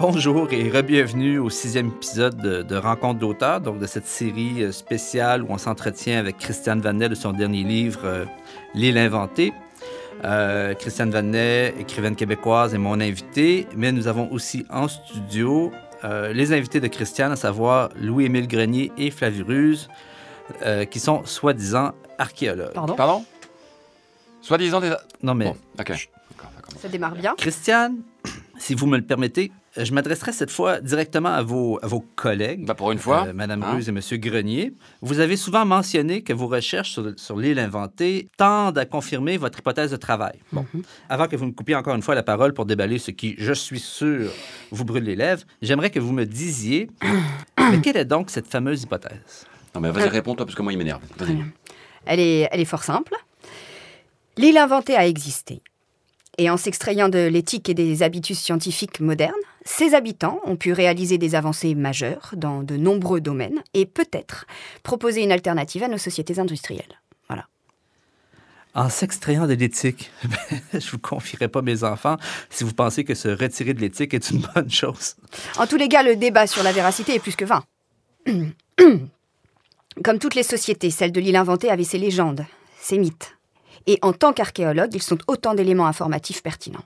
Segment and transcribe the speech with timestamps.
[0.00, 4.72] Bonjour et re-bienvenue au sixième épisode de, de Rencontre d'auteurs, donc de cette série euh,
[4.72, 8.24] spéciale où on s'entretient avec Christiane Vanet de son dernier livre euh,
[8.72, 9.52] L'île inventée.
[10.24, 15.70] Euh, Christiane Vanet, écrivaine québécoise, est mon invité, mais nous avons aussi en studio
[16.04, 19.86] euh, les invités de Christiane, à savoir Louis-Émile Grenier et Flavie
[20.62, 22.72] euh, qui sont soi-disant archéologues.
[22.72, 22.94] Pardon?
[22.94, 23.24] Pardon?
[24.40, 24.94] Soi-disant des...
[25.22, 25.88] Non, mais Bon, ok.
[25.90, 26.80] D'accord, d'accord.
[26.80, 27.34] Ça démarre bien.
[27.36, 27.98] Christiane,
[28.58, 32.66] si vous me le permettez, je m'adresserai cette fois directement à vos, à vos collègues.
[32.66, 33.26] Bah, pour une fois.
[33.28, 33.74] Euh, Madame hein.
[33.74, 38.28] Ruse et Monsieur Grenier, vous avez souvent mentionné que vos recherches sur, sur l'île inventée
[38.36, 40.38] tendent à confirmer votre hypothèse de travail.
[40.52, 40.66] Bon,
[41.08, 43.52] avant que vous me coupiez encore une fois la parole pour déballer ce qui, je
[43.52, 44.30] suis sûr,
[44.70, 46.90] vous brûle les lèvres, j'aimerais que vous me disiez,
[47.58, 49.46] mais quelle est donc cette fameuse hypothèse?
[49.74, 51.02] Non, mais vas-y, réponds-toi, parce que moi, il m'énerve.
[51.16, 51.44] Vas-y.
[52.06, 53.14] Elle est, elle est fort simple.
[54.36, 55.62] L'île inventée a existé.
[56.40, 59.34] Et en s'extrayant de l'éthique et des habitudes scientifiques modernes,
[59.66, 64.46] ses habitants ont pu réaliser des avancées majeures dans de nombreux domaines et peut-être
[64.82, 66.98] proposer une alternative à nos sociétés industrielles.
[67.28, 67.46] Voilà.
[68.74, 70.10] En s'extrayant de l'éthique,
[70.72, 72.16] je vous confierai pas mes enfants
[72.48, 75.16] si vous pensez que se retirer de l'éthique est une bonne chose.
[75.58, 77.62] En tous les cas, le débat sur la véracité est plus que vain.
[80.02, 82.46] Comme toutes les sociétés, celle de l'île inventée avait ses légendes,
[82.80, 83.36] ses mythes.
[83.86, 86.84] Et en tant qu'archéologue, ils sont autant d'éléments informatifs pertinents.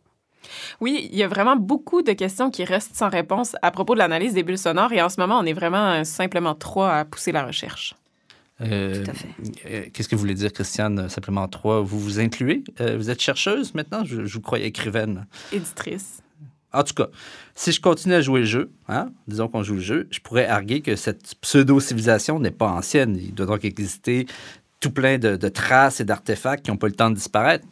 [0.81, 3.98] Oui, il y a vraiment beaucoup de questions qui restent sans réponse à propos de
[3.98, 7.05] l'analyse des bulles sonores et en ce moment, on est vraiment euh, simplement trois à
[7.05, 7.95] pousser la recherche.
[8.61, 9.28] Euh, Tout à fait.
[9.67, 11.81] euh, Qu'est-ce que vous voulez dire, Christiane, simplement trois?
[11.81, 12.62] Vous vous incluez?
[12.81, 14.05] Euh, vous êtes chercheuse maintenant?
[14.05, 15.27] Je, je vous croyais écrivaine.
[15.50, 16.20] Éditrice.
[16.72, 17.06] En tout cas,
[17.55, 20.47] si je continue à jouer le jeu, hein, disons qu'on joue le jeu, je pourrais
[20.47, 23.17] arguer que cette pseudo-civilisation n'est pas ancienne.
[23.17, 24.27] Il doit donc exister
[24.85, 27.67] tout plein de, traces et d'artefacts qui n'ont pas le temps de disparaître.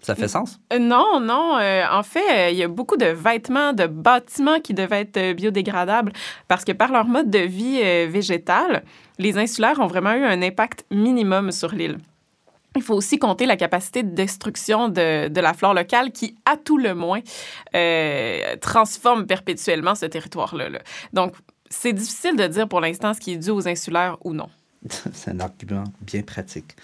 [0.00, 0.58] Ça fait sens?
[0.72, 1.58] Euh, non, non.
[1.58, 5.36] euh, en fait, euh, il y a beaucoup de vêtements, de bâtiments qui devaient être
[5.36, 6.12] biodégradables
[6.48, 8.82] parce que par leur mode de vie végétal,
[9.18, 11.98] les insulaires ont vraiment eu un impact minimum sur l'île.
[12.74, 16.78] Il faut aussi compter la capacité de destruction de, la flore locale qui, à tout
[16.78, 17.20] le moins,
[18.60, 20.70] transforme perpétuellement ce territoire-là.
[20.70, 20.78] là.
[21.12, 21.34] Donc,
[21.68, 24.48] c'est difficile de dire pour l'instant ce qui est dû aux insulaires ou non.
[25.12, 26.76] C'est un argument bien pratique.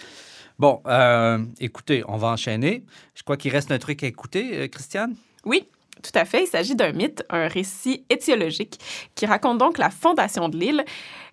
[0.58, 2.84] Bon, euh, écoutez, on va enchaîner.
[3.14, 5.14] Je crois qu'il reste un truc à écouter, euh, Christiane?
[5.44, 5.68] Oui,
[6.02, 6.44] tout à fait.
[6.44, 8.80] Il s'agit d'un mythe, un récit étiologique
[9.14, 10.84] qui raconte donc la fondation de l'île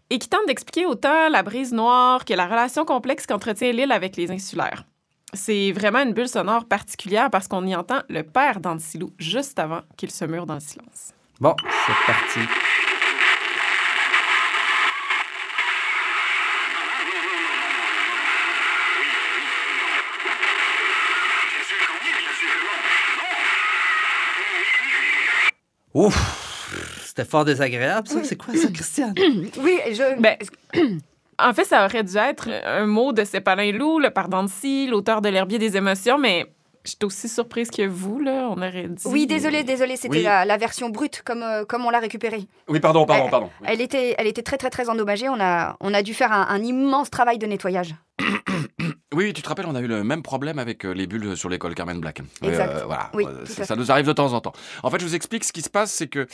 [0.10, 4.18] et qui tente d'expliquer autant la brise noire que la relation complexe qu'entretient l'île avec
[4.18, 4.84] les insulaires.
[5.34, 9.82] C'est vraiment une bulle sonore particulière parce qu'on y entend le père d'Antilou juste avant
[9.98, 11.14] qu'il se mure dans le silence.
[11.40, 11.56] Bon,
[11.88, 12.40] c'est parti.
[25.94, 27.00] Ouf!
[27.06, 28.24] C'était fort désagréable, ça.
[28.24, 29.14] C'est quoi ça, Christiane?
[29.62, 30.20] Oui, je.
[30.20, 30.36] Ben,
[31.40, 35.22] en fait, ça aurait dû être un mot de Sépalin Loup, le père d'Annecy, l'auteur
[35.22, 36.46] de l'herbier des émotions, mais
[36.84, 38.48] j'étais aussi surprise que vous, là.
[38.50, 39.04] On aurait dit.
[39.06, 40.24] Oui, désolé, désolé, c'était Oui.
[40.24, 42.46] la, la version brute, comme, euh, comme on l'a récupérée.
[42.68, 43.50] Oui, pardon, pardon, Euh, pardon.
[43.62, 43.68] Oui.
[43.70, 45.30] Elle était, elle était très, très, très endommagée.
[45.30, 47.94] On a, on a dû faire un, un immense travail de nettoyage.
[49.14, 51.50] Oui, tu te rappelles, on a eu le même problème avec euh, les bulles sur
[51.50, 52.22] l'école Carmen Black.
[52.44, 54.54] Euh, voilà, Oui, Euh, ça, nous arrive de temps en temps.
[54.84, 56.28] En fait, je vous explique ce qui se passe, c'est que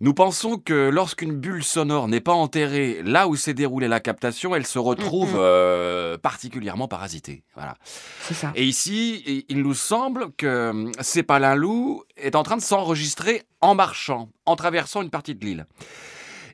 [0.00, 4.54] nous pensons que lorsqu'une bulle sonore n'est pas enterrée là où s'est déroulée la captation,
[4.54, 5.40] elle se retrouve Mm, mm.
[5.40, 7.44] euh, particulièrement parasitée.
[7.54, 7.76] Voilà.
[8.20, 8.52] C'est ça.
[8.54, 13.74] Et ici, il nous semble que hum, Sépalin Loup est en train de s'enregistrer en
[13.74, 15.66] marchant, en traversant une partie de l'île.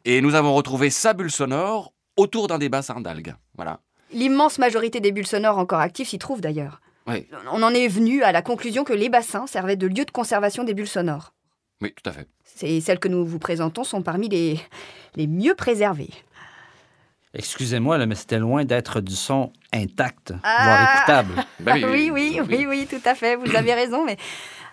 [0.04, 3.34] Et nous avons retrouvé sa bulle sonore autour d'un des bassins d'algues.
[3.56, 3.80] Voilà.
[4.12, 6.80] L'immense majorité des bulles sonores encore actives s'y trouvent d'ailleurs.
[7.06, 7.26] Oui.
[7.52, 10.64] On en est venu à la conclusion que les bassins servaient de lieu de conservation
[10.64, 11.32] des bulles sonores.
[11.80, 12.26] Oui, tout à fait.
[12.62, 14.60] Et celles que nous vous présentons sont parmi les,
[15.16, 16.10] les mieux préservées.
[17.32, 20.64] Excusez-moi, mais c'était loin d'être du son intact, Ah!
[20.64, 21.46] voire écoutable.
[21.60, 24.04] Ben oui, oui, oui, oui, tout à fait, vous avez raison.
[24.04, 24.16] Mais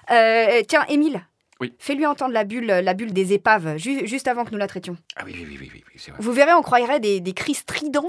[0.09, 1.21] Euh, tiens, Émile,
[1.59, 1.73] Oui.
[1.79, 4.97] fais-lui entendre la bulle, la bulle des épaves, ju- juste avant que nous la traitions.
[5.17, 6.19] Ah oui, oui, oui, oui, oui, oui, c'est vrai.
[6.21, 8.07] Vous verrez, on croirait des, des cris stridents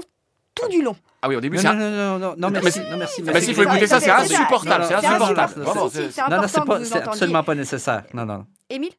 [0.55, 0.95] tout du long.
[1.21, 3.23] Ah oui, au début, Non, c'est non, non, non, non, merci, si- non, merci.
[3.45, 5.53] S'il faut écouter ça, c'est insupportable, c'est insupportable.
[5.63, 8.03] Non, non, c'est absolument pas nécessaire.
[8.13, 8.45] Non, non.
[8.69, 8.93] Émile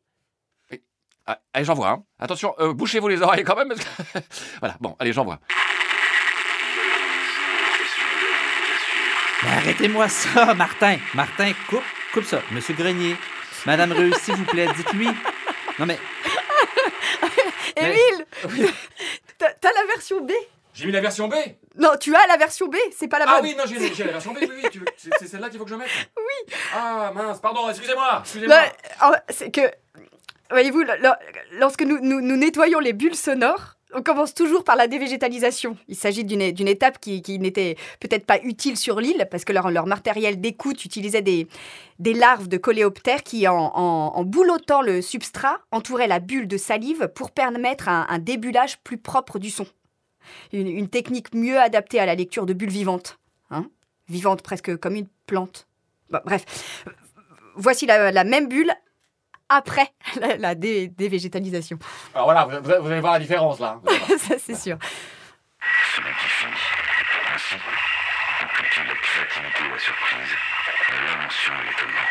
[1.26, 1.90] Ah, allez, j'envoie.
[1.90, 2.02] Hein.
[2.18, 3.72] Attention, euh, bouchez-vous les oreilles quand même.
[4.60, 5.38] Voilà, bon, allez, j'envoie.
[9.42, 10.98] Mais arrêtez-moi ça, Martin.
[11.14, 11.82] Martin, coupe,
[12.12, 12.40] coupe ça.
[12.50, 13.16] Monsieur Grenier,
[13.64, 15.08] Madame Reux, s'il vous plaît, dites-lui.
[15.78, 15.98] Non, mais
[17.76, 18.26] Émile
[19.38, 20.32] t'as la version B
[20.80, 21.34] J'ai mis la version B.
[21.76, 23.34] Non, tu as la version B, c'est pas la bonne.
[23.38, 24.38] Ah oui, non, j'ai la version B.
[24.40, 24.80] Oui,
[25.18, 25.88] c'est celle-là qu'il faut que je mette.
[26.16, 26.54] Oui.
[26.74, 28.20] Ah mince, pardon, excusez-moi.
[28.22, 28.56] Excusez-moi.
[29.28, 29.60] C'est que
[30.50, 31.10] Voyez-vous, lo- lo-
[31.60, 35.76] lorsque nous, nous- nous nettoyons les bulles sonores, on commence toujours par la dévégétalisation.
[35.86, 39.70] Il s'agit d'une étape qui, qui n'était peut-être pas utile sur l'île, parce que leur,
[39.70, 41.46] leur matériel d'écoute utilisait des,
[42.00, 46.56] des larves de coléoptères qui, en, en, en boulottant le substrat, entouraient la bulle de
[46.56, 49.66] salive pour permettre un, un débullage plus propre du son.
[50.52, 53.18] Une, une technique mieux adaptée à la lecture de bulles vivantes.
[53.50, 53.66] Hein
[54.08, 55.66] Vivantes presque comme une plante.
[56.10, 56.44] Bref,
[57.54, 58.72] voici la, la même bulle
[59.48, 59.88] après
[60.20, 61.78] la, la dé- dévégétalisation.
[62.14, 63.80] Alors voilà, vous, allez voir la différence là.
[64.18, 64.76] Ça, c'est sûr.
[65.94, 66.46] Se modifie.
[67.34, 67.54] Ainsi,
[68.42, 70.30] on cultive la créativité et la surprise,
[71.06, 72.08] l'invention et l'étonnement.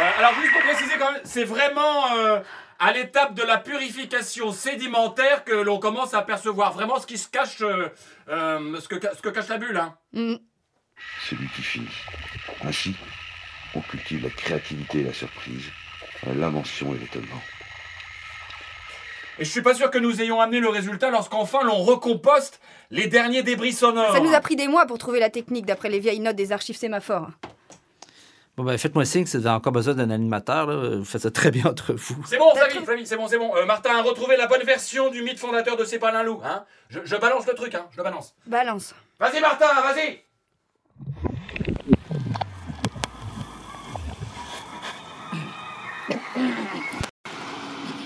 [0.00, 2.40] Euh, alors juste pour préciser quand même, c'est vraiment euh,
[2.84, 7.28] à l'étape de la purification sédimentaire que l'on commence à apercevoir vraiment ce qui se
[7.28, 7.88] cache, euh,
[8.28, 9.76] euh, ce, que, ca- ce que cache la bulle.
[9.76, 9.94] Hein.
[10.12, 10.34] Mm.
[11.28, 11.86] Se liquifie.
[12.64, 12.96] Ainsi,
[13.74, 15.64] on cultive la créativité et la surprise,
[16.26, 17.40] l'invention et l'étonnement.
[19.38, 23.06] Et je suis pas sûr que nous ayons amené le résultat lorsqu'enfin l'on recomposte les
[23.06, 24.12] derniers débris sonores.
[24.12, 26.52] Ça nous a pris des mois pour trouver la technique d'après les vieilles notes des
[26.52, 27.30] archives sémaphores.
[28.62, 30.68] Bon, ben, faites-moi signe si vous avez encore besoin d'un animateur.
[30.68, 30.96] là.
[30.98, 32.14] Vous faites ça très bien entre vous.
[32.28, 33.50] C'est bon, Flavie, Flavie, c'est bon, c'est bon.
[33.56, 36.40] Euh, Martin a retrouvé la bonne version du mythe fondateur de Sépalin Loup.
[36.44, 38.36] Hein je, je balance le truc, hein, je le balance.
[38.46, 38.94] Balance.
[39.18, 40.20] Vas-y Martin, vas-y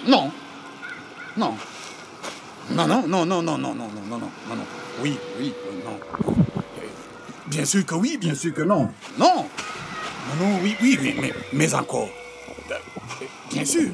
[0.07, 0.31] Non.
[1.37, 1.55] Non.
[2.71, 4.65] Non, non, non, non, non, non, non, non, non, non, non, non.
[5.01, 5.99] Oui, oui, euh, non.
[6.29, 6.87] Euh,
[7.47, 8.91] Bien sûr que oui, bien sûr que non.
[9.19, 9.47] Non.
[10.29, 12.09] Non, non, oui, oui, mais, mais, encore.
[13.51, 13.91] Bien sûr.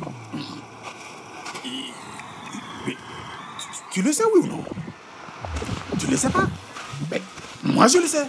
[3.93, 4.65] Tu, le sais, oui ou non?
[5.99, 6.49] Tu le sais pas?
[7.63, 8.27] Moi, je le sais.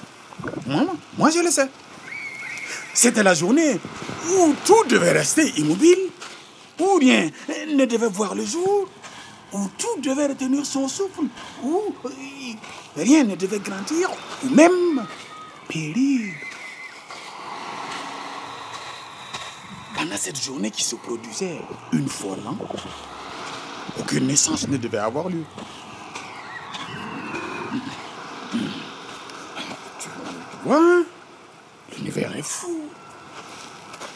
[0.67, 1.69] Moi, moi, moi, je le sais.
[2.93, 3.79] C'était la journée
[4.29, 6.09] où tout devait rester immobile,
[6.79, 7.29] ou bien
[7.73, 8.87] ne devait voir le jour,
[9.53, 11.25] où tout devait retenir son souffle,
[11.63, 12.09] où euh,
[12.97, 14.09] rien ne devait grandir,
[14.43, 15.05] ou même
[15.67, 16.33] périr.
[20.03, 21.61] Pendant cette journée qui se produisait
[21.93, 22.57] une fois l'an,
[23.97, 25.45] aucune naissance ne devait avoir lieu.
[28.51, 28.57] Tu
[30.65, 31.03] vois,
[31.95, 32.81] l'univers est fou.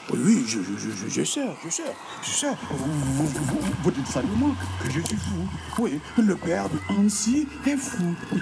[0.09, 1.83] Oui, oui, je, je, je, sais, je sais,
[2.21, 2.51] je sais.
[2.69, 5.47] Vous, vous, vous, vous, vous dites simplement que je suis fou.
[5.79, 8.13] Oui, le père de Hansi est fou.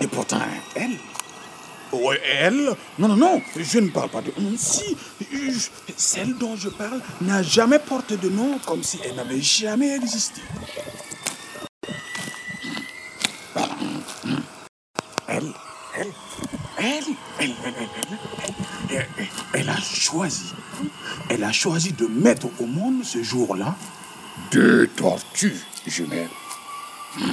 [0.00, 0.38] Et pourtant,
[0.74, 0.96] elle,
[1.92, 2.76] Oh, elle?
[2.98, 4.32] Non, non, non, je ne parle pas de...
[4.56, 4.96] Si,
[5.96, 10.40] celle dont je parle n'a jamais porté de nom comme si elle n'avait jamais existé.
[15.26, 15.52] Elle,
[15.96, 16.12] elle,
[16.78, 17.04] elle,
[17.38, 20.52] elle, elle, elle, elle a choisi.
[21.28, 23.74] Elle a choisi de mettre au monde ce jour-là
[24.50, 26.28] deux tortues jumelles.
[27.16, 27.32] Hmm.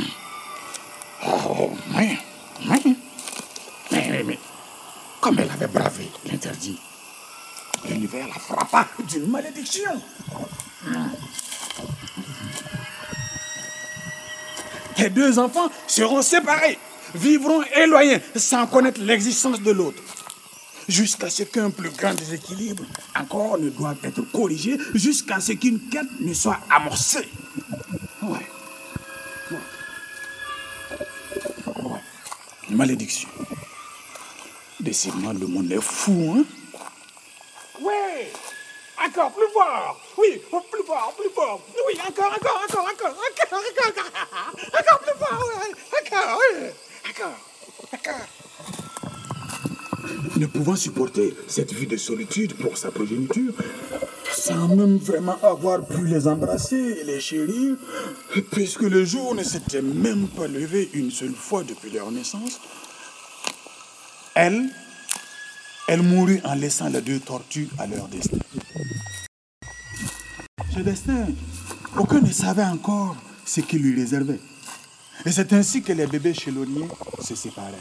[1.28, 2.18] Oh, mais,
[2.68, 2.96] mais
[5.28, 6.80] comme elle avait bravé l'interdit,
[7.90, 9.92] l'univers la frappa d'une malédiction.
[14.98, 16.80] Les deux enfants seront séparés,
[17.14, 20.02] vivront éloignés sans connaître l'existence de l'autre.
[20.88, 26.08] Jusqu'à ce qu'un plus grand déséquilibre encore ne doive être corrigé, jusqu'à ce qu'une quête
[26.22, 27.28] ne soit amorcée.
[28.22, 28.48] Ouais.
[29.52, 29.58] Ouais.
[31.76, 32.00] Ouais.
[32.70, 33.28] Malédiction.
[34.88, 36.46] Baissez-moi, le monde est fou, hein.
[37.82, 38.32] Ouais
[39.06, 40.00] Encore plus fort.
[40.18, 40.42] Oui,
[40.72, 41.62] plus fort, plus fort.
[41.86, 45.44] Oui, encore, encore, encore, encore, encore, encore, encore Encore plus fort
[45.92, 46.68] Encore, oui
[47.10, 47.38] Encore,
[47.94, 48.28] encore.
[50.38, 53.52] Ne pouvant supporter cette vie de solitude pour sa progéniture,
[54.32, 57.76] sans même vraiment avoir pu les embrasser et les chérir,
[58.52, 62.62] puisque le jour ne s'était même pas levé une seule fois depuis leur naissance,
[64.38, 64.70] elle,
[65.88, 68.38] elle mourut en laissant les deux tortues à leur destin.
[70.74, 71.26] Ce destin,
[71.98, 73.16] aucun ne savait encore
[73.46, 74.40] ce qu'il lui réservait.
[75.26, 76.88] Et c'est ainsi que les bébés chelonniers
[77.20, 77.74] se séparèrent.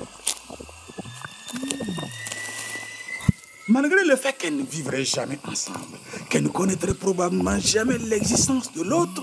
[3.69, 5.99] Malgré le fait qu'elles ne vivraient jamais ensemble,
[6.31, 9.23] qu'elles ne connaîtraient probablement jamais l'existence de l'autre,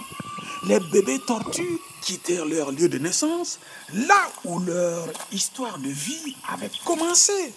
[0.67, 3.59] les bébés tortues quittèrent leur lieu de naissance,
[3.93, 7.53] là où leur histoire de vie avait commencé.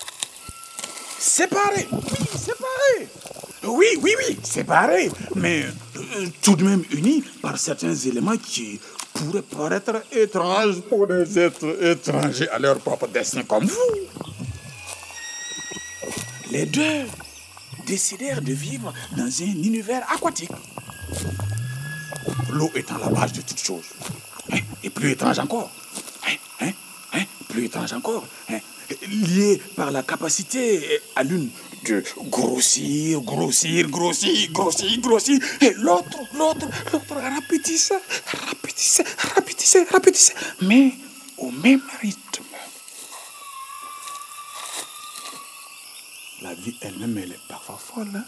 [1.18, 3.08] Séparés, oui, séparés.
[3.64, 5.64] Oui, oui, oui, séparés, mais
[5.96, 8.78] euh, tout de même unis par certains éléments qui
[9.14, 13.92] pourraient paraître étranges pour des êtres étrangers à leur propre destin comme vous.
[16.52, 17.06] les deux
[17.86, 20.50] décidèrent de vivre dans un univers aquatique.
[22.50, 23.84] L'eau étant la base de toute chose.
[24.52, 25.70] Hein, Et plus étrange encore.
[26.28, 26.72] Hein, hein,
[27.14, 28.24] hein, Plus étrange encore.
[28.50, 28.58] hein,
[29.08, 31.50] Lié par la capacité à l'une
[31.86, 35.38] de grossir, grossir, grossir, grossir, grossir.
[35.60, 37.98] Et l'autre, l'autre, l'autre rapetissait,
[38.46, 40.34] rapetissait, rapetissait, rapetissait.
[40.62, 40.92] Mais
[41.38, 42.44] au même rythme.
[46.42, 48.10] La vie elle-même, elle est parfois folle.
[48.14, 48.24] Hein?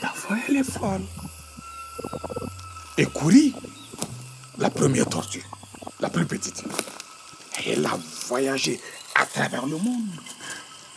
[0.00, 1.02] Parfois, elle est folle.
[2.96, 3.52] Et Kouri,
[4.58, 5.44] la première tortue,
[5.98, 6.62] la plus petite,
[7.66, 7.98] elle a
[8.28, 8.78] voyagé
[9.16, 10.06] à travers le monde.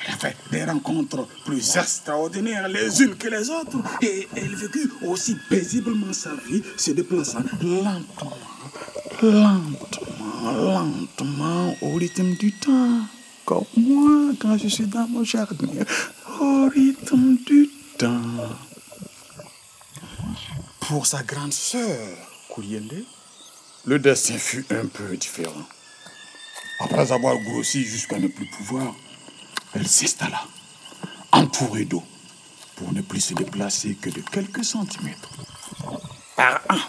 [0.06, 3.80] Elle a fait des rencontres plus extraordinaires les unes que les autres.
[4.04, 8.38] Et elle vécut aussi paisiblement sa vie, se déplaçant lentement,
[9.24, 13.02] lentement, lentement au rythme du temps.
[13.44, 15.68] Comme moi quand je suis dans mon jardin,
[16.40, 18.22] au rythme du temps.
[20.88, 22.00] Pour sa grande sœur,
[23.86, 25.68] le destin fut un peu différent.
[26.80, 28.96] Après avoir grossi jusqu'à ne plus pouvoir,
[29.74, 30.42] elle s'installa,
[31.34, 32.04] entourée d'eau,
[32.78, 35.30] pour ne plus se déplacer que de quelques centimètres
[36.38, 36.80] par an.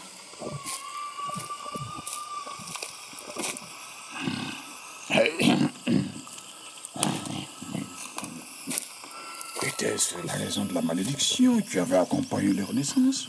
[9.62, 13.28] Était-ce la raison de la malédiction qui avait accompagné leur naissance?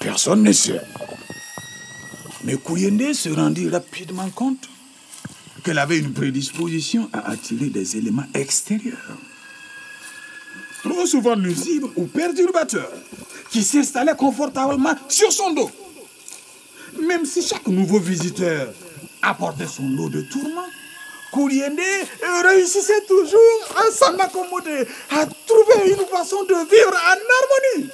[0.00, 0.80] Personne ne sait.
[2.44, 4.68] Mais Kouyende se rendit rapidement compte
[5.62, 8.96] qu'elle avait une prédisposition à attirer des éléments extérieurs.
[10.82, 12.90] Trop souvent nuisibles ou perturbateurs,
[13.50, 15.70] qui s'installaient confortablement sur son dos.
[17.06, 18.72] Même si chaque nouveau visiteur
[19.22, 20.47] apportait son lot de tourments,
[21.38, 21.78] Kouriende
[22.42, 23.38] réussissait toujours
[23.76, 27.90] à s'en accommoder, à trouver une façon de vivre en harmonie.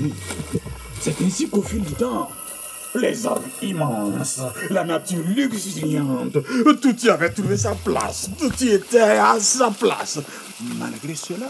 [1.00, 2.28] C'est ainsi qu'au fil du temps,
[2.96, 4.40] les arbres immenses,
[4.70, 6.38] la nature luxuriante,
[6.82, 10.18] tout y avait trouvé sa place, tout y était à sa place.
[10.76, 11.46] Malgré cela,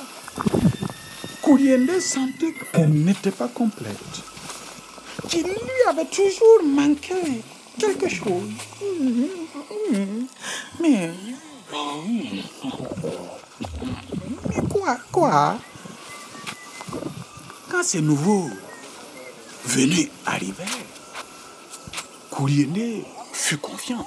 [1.41, 3.97] Kouriende sentait qu'elle n'était pas complète,
[5.29, 7.43] qu'il lui avait toujours manqué
[7.79, 8.51] quelque chose.
[10.81, 11.11] Mais...
[14.49, 15.59] Mais quoi, quoi?
[17.71, 18.49] Quand ces nouveaux
[19.67, 20.65] venus arriver,
[22.31, 24.07] Kouriene fut confiante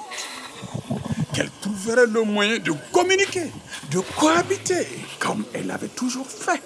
[1.32, 3.52] qu'elle trouverait le moyen de communiquer,
[3.90, 4.86] de cohabiter,
[5.18, 6.60] comme elle avait toujours fait.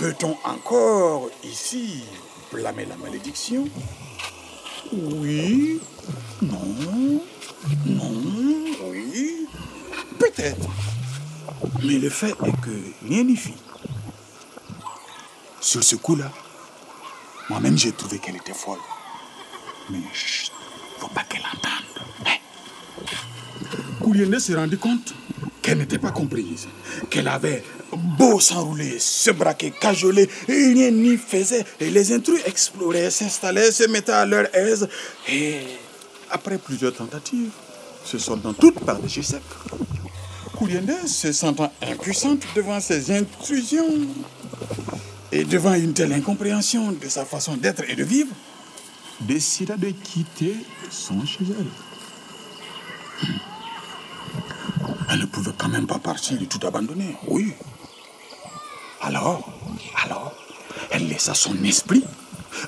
[0.00, 2.04] Peut-on encore ici
[2.50, 3.68] blâmer la malédiction?
[4.90, 5.78] Oui,
[6.40, 7.22] non,
[7.84, 8.14] non,
[8.84, 9.46] oui,
[10.18, 10.66] peut-être.
[11.84, 12.70] Mais le fait est que
[13.06, 13.58] rien n'y fit.
[15.60, 16.32] Sur ce coup-là,
[17.50, 18.78] moi-même j'ai trouvé qu'elle était folle.
[19.90, 20.50] Mais chut,
[20.98, 22.06] faut pas qu'elle entende.
[22.24, 22.38] Hein?
[24.00, 25.12] Kouriene se rendit compte
[25.60, 26.68] qu'elle n'était pas comprise,
[27.10, 27.62] qu'elle avait
[27.96, 31.64] beau s'enrouler, se braquer, cajoler, rien n'y faisait.
[31.80, 34.88] Et les intrus exploraient, s'installaient, se mettaient à leur aise.
[35.28, 35.60] Et
[36.30, 37.50] après plusieurs tentatives,
[38.04, 39.42] se soldant toutes par des jets secs,
[40.56, 43.88] Kouriende, se sentant impuissante devant ces intrusions
[45.32, 48.34] et devant une telle incompréhension de sa façon d'être et de vivre,
[49.20, 50.56] décida de quitter
[50.90, 51.66] son chez elle.
[55.12, 57.16] Elle ne pouvait quand même pas partir et tout abandonner.
[57.26, 57.54] Oui.
[59.02, 59.50] Alors,
[60.04, 60.34] alors,
[60.90, 62.04] elle laissa son esprit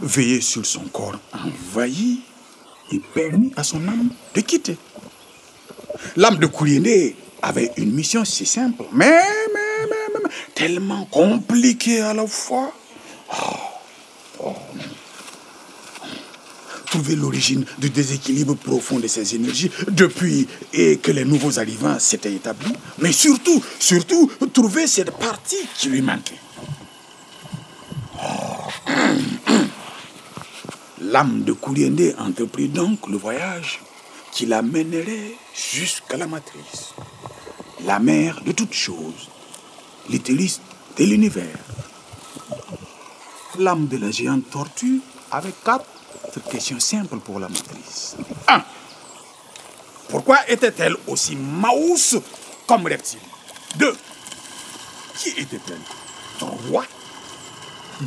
[0.00, 2.20] veiller sur son corps envahi
[2.90, 4.76] et permit à son âme de quitter.
[6.16, 9.20] L'âme de Kouriene avait une mission si simple, mais,
[10.54, 12.72] tellement compliquée à la fois.
[13.32, 13.62] Oh.
[16.92, 22.34] Trouver l'origine du déséquilibre profond de ces énergies depuis et que les nouveaux arrivants s'étaient
[22.34, 26.37] établis, mais surtout, surtout, trouver cette partie qui lui manquait.
[31.00, 33.80] L'âme de Kouriende entreprit donc le voyage
[34.30, 36.92] qui l'amènerait jusqu'à la matrice,
[37.87, 39.30] la mère de toutes choses,
[40.11, 40.61] l'utérus
[40.99, 41.58] de l'univers.
[43.58, 45.87] L'âme de la géante tortue avait quatre
[46.50, 48.16] questions simples pour la matrice.
[48.48, 48.62] 1.
[50.08, 52.16] Pourquoi était-elle aussi maousse
[52.66, 53.20] comme reptile?
[53.76, 53.96] 2.
[55.18, 55.80] Qui était-elle?
[56.38, 56.84] Trois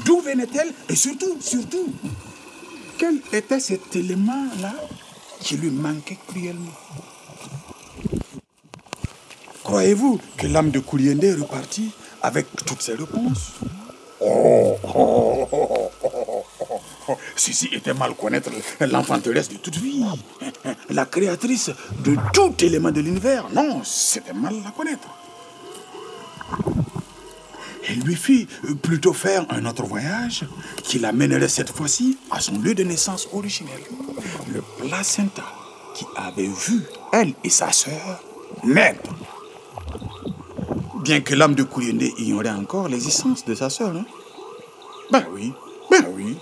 [0.05, 0.73] D'où venait-elle?
[0.89, 1.93] Et surtout, surtout,
[2.97, 4.73] quel était cet élément-là
[5.39, 6.71] qui lui manquait cruellement?
[9.63, 11.91] Croyez-vous que l'âme de Kouliende est repartie
[12.21, 13.53] avec toutes ses réponses?
[14.19, 15.74] Oh, oh, oh, oh.
[17.35, 18.49] Ceci était mal connaître
[18.79, 20.03] l'enfanteresse de toute vie,
[20.89, 21.71] la créatrice
[22.03, 23.47] de tout élément de l'univers.
[23.53, 25.07] Non, c'était mal la connaître.
[27.87, 28.47] Elle lui fit
[28.81, 30.45] plutôt faire un autre voyage
[30.83, 33.79] qui l'amènerait cette fois-ci à son lieu de naissance originel,
[34.53, 35.43] le placenta,
[35.93, 36.81] qui avait vu
[37.13, 38.23] elle et sa sœur
[38.63, 39.13] naître.
[41.03, 43.95] Bien que l'âme de Kouliende ignorait encore l'existence de sa sœur.
[43.95, 44.05] Hein?
[45.11, 45.53] Ben oui,
[45.91, 46.37] ben oui.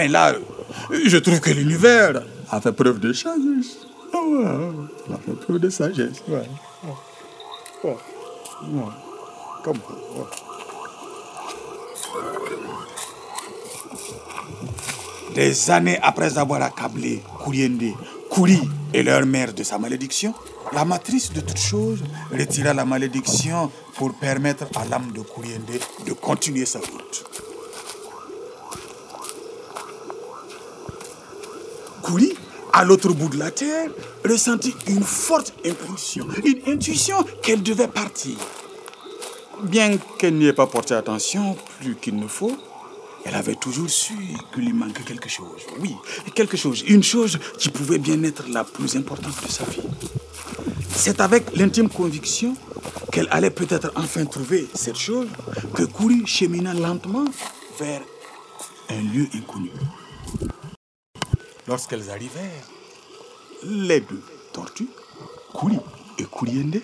[0.00, 0.32] Mais là,
[1.04, 3.80] je trouve que l'univers a fait preuve de sagesse.
[4.14, 4.44] Ah ouais,
[5.06, 6.22] il a fait preuve de sagesse.
[6.26, 6.48] Ouais.
[7.84, 7.90] Ouais.
[8.72, 8.92] Ouais.
[9.62, 10.24] Comme ouais.
[15.34, 17.92] Des années après avoir accablé Kouriende,
[18.30, 18.58] Kouri
[18.94, 20.32] et leur mère de sa malédiction,
[20.72, 22.02] la matrice de toutes choses
[22.32, 27.39] retira la malédiction pour permettre à l'âme de Kouriende de continuer sa route.
[32.10, 32.32] Kouri,
[32.72, 33.88] à l'autre bout de la terre,
[34.28, 38.34] ressentit une forte impulsion, une intuition qu'elle devait partir.
[39.62, 42.56] Bien qu'elle n'y ait pas porté attention plus qu'il ne faut,
[43.24, 44.14] elle avait toujours su
[44.52, 45.62] qu'il lui manquait quelque chose.
[45.78, 45.94] Oui,
[46.34, 46.82] quelque chose.
[46.88, 49.82] Une chose qui pouvait bien être la plus importante de sa vie.
[50.92, 52.56] C'est avec l'intime conviction
[53.12, 55.28] qu'elle allait peut-être enfin trouver cette chose
[55.74, 57.26] que Kouri chemina lentement
[57.78, 58.00] vers
[58.88, 59.70] un lieu inconnu.
[61.66, 62.66] Lorsqu'elles arrivèrent,
[63.64, 64.88] les deux tortues,
[65.52, 65.78] Kouri
[66.18, 66.80] et Kouriende,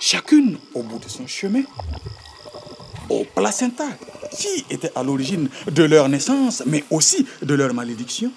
[0.00, 1.62] chacune au bout de son chemin,
[3.08, 3.88] au placenta,
[4.36, 8.30] qui était à l'origine de leur naissance, mais aussi de leur malédiction.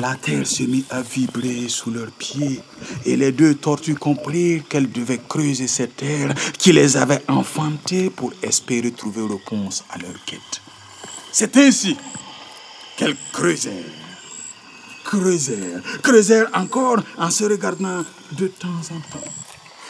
[0.00, 2.60] La terre se mit à vibrer sous leurs pieds
[3.04, 8.32] et les deux tortues comprirent qu'elles devaient creuser cette terre qui les avait enfantées pour
[8.42, 10.62] espérer trouver réponse à leur quête.
[11.32, 11.96] C'est ainsi
[12.96, 13.72] qu'elles creusèrent,
[15.08, 19.30] creusèrent, creusèrent encore en se regardant de temps en temps.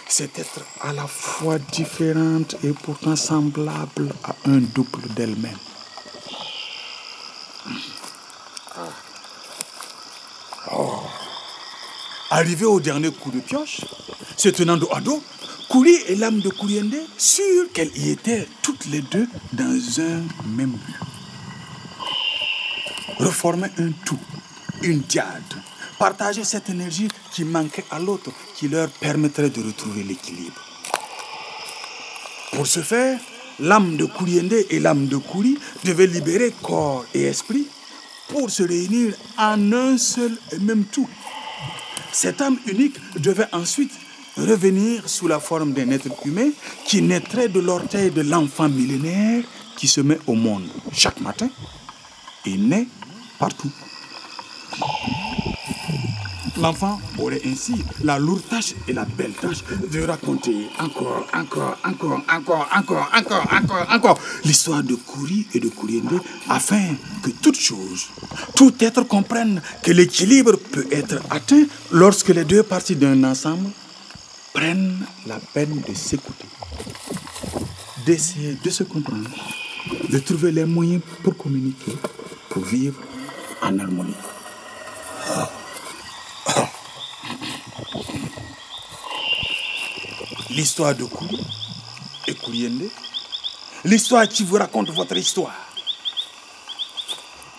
[0.08, 5.58] C'est être à la fois différente et pourtant semblable à un double d'elle-même.
[10.70, 11.02] Oh.
[12.30, 13.80] Arrivé au dernier coup de pioche,
[14.36, 15.22] se tenant dos à dos,
[15.68, 20.72] Kouri et l'âme de Kouriende, sûres qu'elles y étaient toutes les deux dans un même
[20.72, 21.00] but,
[23.18, 24.20] reformaient un tout,
[24.82, 25.54] une diade,
[25.98, 30.60] partageaient cette énergie qui manquait à l'autre, qui leur permettrait de retrouver l'équilibre.
[32.52, 33.18] Pour ce faire,
[33.60, 37.66] l'âme de Kouriende et l'âme de Kouri devaient libérer corps et esprit
[38.28, 41.08] pour se réunir en un seul et même tout.
[42.12, 43.92] Cette âme unique devait ensuite
[44.36, 46.50] revenir sous la forme d'un être humain
[46.84, 49.44] qui naîtrait de l'orteil de l'enfant millénaire
[49.76, 51.48] qui se met au monde chaque matin
[52.44, 52.86] et naît
[53.38, 53.70] partout.
[56.60, 62.20] L'enfant aurait ainsi la lourde tâche et la belle tâche de raconter encore, encore, encore,
[62.28, 68.08] encore, encore, encore, encore, encore l'histoire de Kouri et de Kouriende afin que toute chose,
[68.56, 73.70] tout être comprenne que l'équilibre peut être atteint lorsque les deux parties d'un ensemble
[74.52, 76.48] prennent la peine de s'écouter,
[78.04, 79.30] d'essayer de se comprendre,
[80.10, 81.92] de trouver les moyens pour communiquer,
[82.50, 82.98] pour vivre
[83.62, 84.14] en harmonie.
[90.58, 91.38] L'histoire de Kouri
[92.26, 92.90] et Kouriende,
[93.84, 95.54] l'histoire qui vous raconte votre histoire.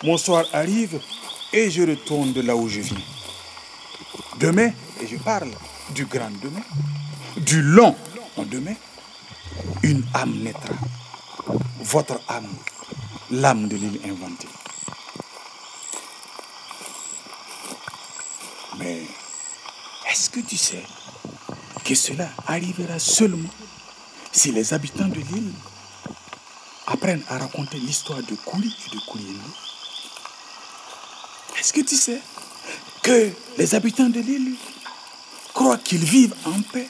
[0.04, 1.00] Mon soir arrive
[1.54, 3.00] et je retourne de là où je viens.
[4.38, 5.50] Demain, et je parle
[5.96, 6.60] du grand demain,
[7.38, 7.96] du long
[8.52, 8.76] demain,
[9.82, 10.76] une âme naîtra.
[11.80, 12.54] Votre âme,
[13.32, 14.50] l'âme de l'île inventée.
[18.78, 19.04] Mais
[20.12, 20.84] est-ce que tu sais
[21.90, 23.50] que cela arrivera seulement
[24.32, 25.52] si les habitants de l'île
[26.86, 29.40] apprennent à raconter l'histoire de Kouri et de Kouriendo
[31.60, 32.22] Est-ce que tu sais
[33.02, 34.54] que les habitants de l'île
[35.52, 36.88] croient qu'ils vivent en paix,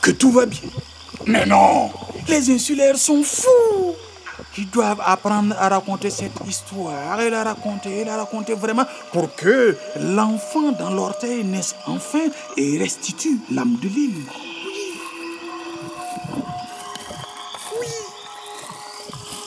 [0.00, 0.70] que tout va bien?
[1.26, 1.90] Mais non!
[2.28, 3.89] Les insulaires sont fous
[4.54, 9.34] qui doivent apprendre à raconter cette histoire et la raconter et la raconter vraiment pour
[9.34, 14.24] que l'enfant dans l'orteil naisse enfin et restitue l'âme de l'île.
[14.62, 14.78] Oui.
[17.80, 17.86] oui.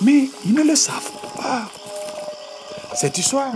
[0.01, 1.69] Mais ils ne le savent pas.
[2.95, 3.51] Cette histoire,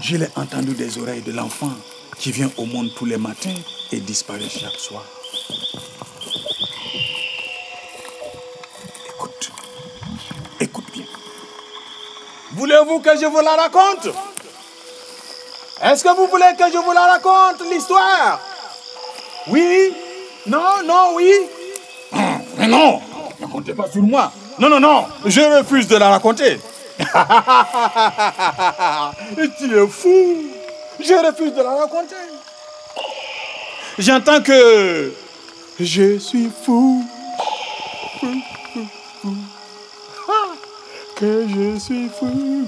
[0.00, 1.72] je l'ai entendue des oreilles de l'enfant
[2.18, 3.54] qui vient au monde tous les matins
[3.92, 5.04] et disparaît chaque soir.
[12.60, 14.08] Voulez-vous que je vous la raconte?
[15.82, 18.38] Est-ce que vous voulez que je vous la raconte, l'histoire?
[19.46, 19.94] Oui?
[20.46, 21.32] Non, non, oui?
[22.58, 23.00] Mais non
[23.40, 24.30] Ne comptez pas sur moi.
[24.58, 26.60] Non, non, non, je refuse de la raconter.
[29.58, 30.44] tu es fou.
[31.00, 32.14] Je refuse de la raconter.
[33.98, 35.14] J'entends que
[35.80, 37.06] je suis fou.
[41.20, 42.66] Que je suis fou.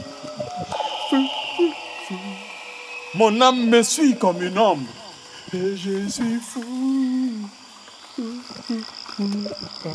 [1.09, 1.25] Fou,
[1.57, 1.73] fou,
[2.07, 2.15] fou.
[3.15, 4.91] Mon âme me suit comme une ombre.
[5.55, 6.63] Et je suis fou.
[8.15, 8.23] Fou,
[8.67, 8.81] fou,
[9.17, 9.95] fou.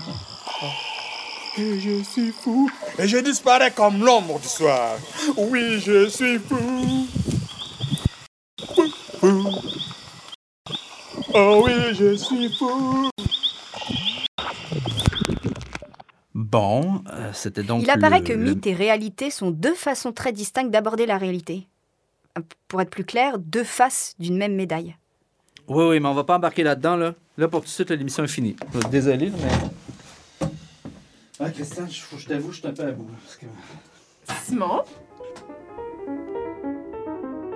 [1.59, 2.67] Et je suis fou.
[2.97, 4.97] Et je disparais comme l'ombre du soir.
[5.37, 7.07] Oui, je suis fou.
[8.73, 8.87] Fou,
[9.19, 9.51] fou.
[11.35, 13.11] Oh oui, je suis fou.
[16.59, 17.83] Bon, euh, c'était donc.
[17.83, 21.17] Il apparaît le- que le- mythe et réalité sont deux façons très distinctes d'aborder la
[21.19, 21.67] réalité.
[22.37, 24.95] Euh, Pour être plus clair, deux faces d'une même médaille.
[25.67, 27.13] Oui, oui, mais on va pas embarquer là-dedans, là.
[27.37, 28.55] Là, pour tout de suite, l'émission est finie.
[28.89, 30.47] Désolé, mais.
[31.39, 33.07] Ah, Christian, je, je t'avoue, je suis un peu à bout.
[34.43, 34.81] Simon,